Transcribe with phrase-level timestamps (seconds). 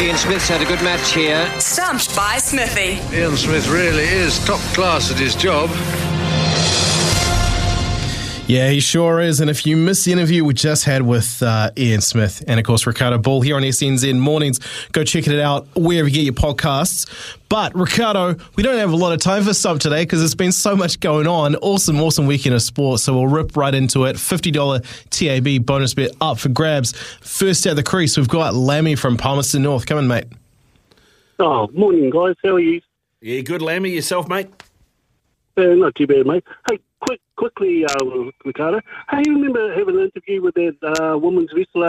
[0.00, 1.46] Ian Smith's had a good match here.
[1.60, 2.98] Stumped by Smithy.
[3.14, 5.68] Ian Smith really is top class at his job.
[8.46, 9.40] Yeah, he sure is.
[9.40, 12.66] And if you missed the interview we just had with uh, Ian Smith and, of
[12.66, 14.58] course, Ricardo Ball here on SENZ Mornings,
[14.90, 17.06] go check it out wherever you get your podcasts.
[17.48, 20.50] But, Ricardo, we don't have a lot of time for Stump today because there's been
[20.50, 21.54] so much going on.
[21.56, 23.04] Awesome, awesome weekend of sports.
[23.04, 24.16] So we'll rip right into it.
[24.16, 26.92] $50 TAB bonus bet up for grabs.
[27.20, 29.86] First at the crease, we've got Lammy from Palmerston North.
[29.86, 30.24] Come in, mate.
[31.38, 32.34] Oh, morning, guys.
[32.42, 32.80] How are you?
[33.20, 33.90] Yeah, good, Lammy.
[33.90, 34.48] Yourself, mate?
[35.60, 36.44] Uh, not too bad, mate.
[36.70, 38.80] Hey, quick, quickly, uh, Ricardo.
[39.10, 41.86] Hey, you remember having an interview with that uh, women's wrestler,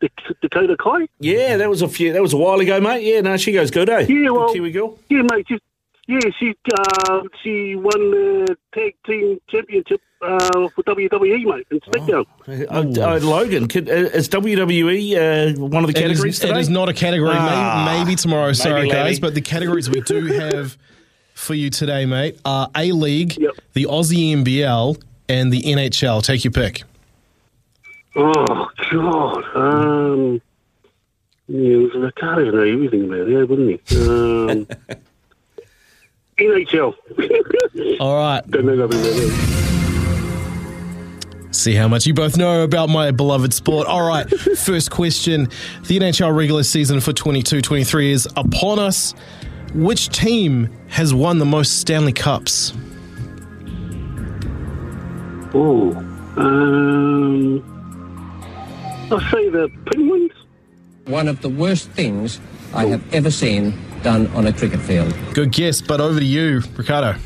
[0.00, 1.06] Dak- Dakota Kai?
[1.20, 2.12] Yeah, that was a few.
[2.12, 3.04] That was a while ago, mate.
[3.04, 4.06] Yeah, no, she goes good, eh?
[4.08, 4.98] Yeah, well, Kiwi girl.
[5.08, 5.46] Yeah, mate.
[5.48, 5.58] She,
[6.06, 12.26] yeah, she uh, she won the tag team championship uh, for WWE, mate, in SmackDown.
[12.46, 16.60] Uh, uh, Logan, could, uh, is WWE uh, one of the categories it today?
[16.60, 17.32] is not a category.
[17.34, 18.90] Ah, maybe, tomorrow, maybe, sorry, Lammy.
[18.90, 19.20] guys.
[19.20, 20.76] But the categories we do have
[21.34, 23.36] for you today, mate, are A League,
[23.74, 26.22] the Aussie NBL, and the NHL.
[26.22, 26.84] Take your pick.
[28.16, 29.56] Oh God.
[29.56, 30.40] Um,
[31.48, 33.96] yeah, I can't even know everything about it, wouldn't he?
[33.98, 34.66] Um,
[36.38, 38.00] NHL.
[38.00, 38.48] All right.
[38.50, 39.64] Don't know nothing about it.
[41.54, 43.86] See how much you both know about my beloved sport.
[43.86, 44.28] All right,
[44.58, 45.48] first question.
[45.86, 49.14] The NHL regular season for 22 23 is upon us.
[49.74, 52.72] Which team has won the most Stanley Cups?
[55.52, 55.92] Oh,
[56.36, 57.60] um,
[59.10, 60.30] I'll say the Penguins.
[61.06, 62.40] One of the worst things
[62.72, 65.12] I have ever seen done on a cricket field.
[65.34, 67.18] Good guess, but over to you, Ricardo.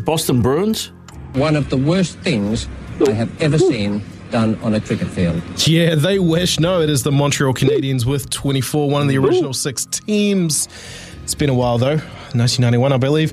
[0.00, 0.90] Boston Bruins.
[1.34, 2.66] One of the worst things
[3.06, 4.02] I have ever seen
[4.34, 5.40] done on a cricket field.
[5.64, 6.58] Yeah, they wish.
[6.58, 10.68] No, it is the Montreal Canadiens with 24, one of the original six teams.
[11.22, 11.98] It's been a while, though.
[12.34, 13.32] 1991, I believe.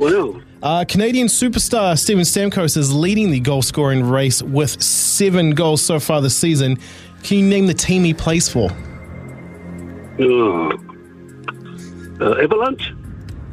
[0.61, 5.99] Uh, Canadian superstar Steven Stamkos is leading the goal scoring race with seven goals so
[5.99, 6.77] far this season.
[7.23, 8.69] Can you name the team he plays for?
[10.19, 10.71] Oh.
[12.21, 12.93] Uh, Avalanche.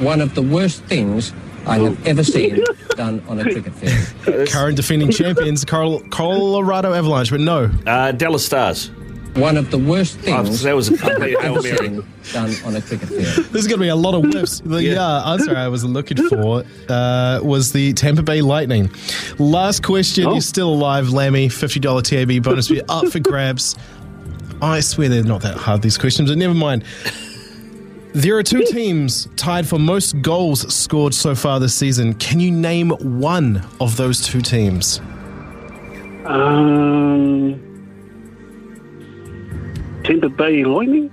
[0.00, 1.32] One of the worst things
[1.68, 4.48] I have ever seen done on a cricket field.
[4.48, 7.70] Current defending champions, Colorado Avalanche, but no.
[7.86, 8.90] Uh, Dallas Stars.
[9.34, 12.54] One of the worst Oh, things that was a I have complete ever seen done
[12.64, 13.46] on a cricket field.
[13.52, 14.60] There's going to be a lot of whiffs.
[14.60, 15.00] The Yeah.
[15.06, 18.90] uh, answer I was looking for uh, was the Tampa Bay Lightning.
[19.38, 20.26] Last question.
[20.26, 20.32] Oh.
[20.32, 21.48] You're still alive, Lammy.
[21.48, 23.76] $50 TAB bonus bet up for grabs.
[24.60, 26.82] I swear they're not that hard, these questions, but never mind.
[28.18, 32.14] There are two teams tied for most goals scored so far this season.
[32.14, 32.90] Can you name
[33.20, 34.98] one of those two teams?
[36.24, 37.60] Um,
[40.02, 41.10] Tampa Bay Lightning.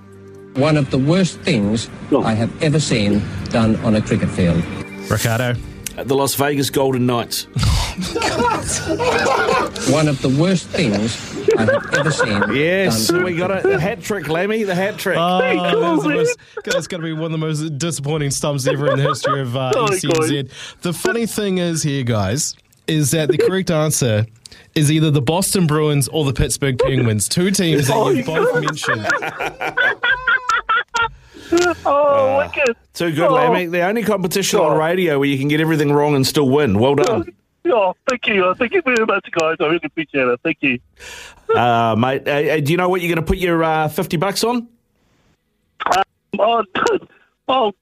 [0.56, 3.22] One of the worst things I have ever seen
[3.52, 4.66] done on a cricket field.
[5.08, 5.54] Ricardo.
[5.98, 7.46] The Las Vegas Golden Knights.
[9.92, 11.16] One of the worst things
[11.58, 12.54] I have ever seen.
[12.54, 13.24] Yes, done.
[13.24, 14.64] we got a, the hat trick, Lammy.
[14.64, 15.18] The hat trick.
[15.18, 18.92] Oh, that's, the most, that's going to be one of the most disappointing stumps ever
[18.92, 20.82] in the history of uh, Oh, SENZ.
[20.82, 22.56] The funny thing is here, guys,
[22.88, 24.26] is that the correct answer
[24.74, 29.08] is either the Boston Bruins or the Pittsburgh Penguins, two teams that you both mentioned.
[31.86, 32.76] Oh, wicked.
[32.94, 33.34] Too good, Oh.
[33.36, 33.68] Lammy.
[33.68, 36.78] The only competition on radio where you can get everything wrong and still win.
[36.80, 37.34] Well done.
[37.68, 38.54] Oh, thank you.
[38.56, 39.58] Thank you very much, guys.
[39.60, 40.40] I really appreciate it.
[40.44, 40.80] Thank you.
[41.54, 44.18] Uh, mate, uh, uh, do you know what you're going to put your uh, 50
[44.18, 44.68] bucks on?
[46.38, 46.64] Oh,
[47.48, 47.74] oh,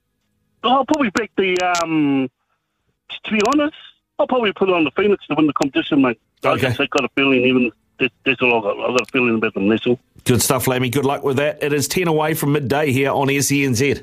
[0.62, 1.56] I'll probably pick the.
[1.82, 2.30] Um,
[3.24, 3.76] to be honest,
[4.18, 6.20] I'll probably put it on the Phoenix to win the competition, mate.
[6.44, 6.72] I Okay.
[6.72, 8.78] just got a feeling, even that's, that's all I got.
[8.78, 9.68] I got a feeling about them.
[9.68, 9.98] That's all.
[10.24, 10.88] Good stuff, Lammy.
[10.90, 11.62] Good luck with that.
[11.62, 14.02] It is 10 away from midday here on SENZ.